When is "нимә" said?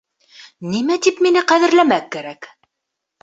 0.69-0.95